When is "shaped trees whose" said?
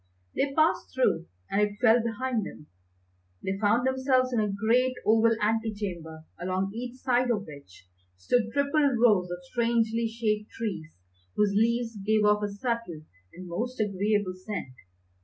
10.07-11.53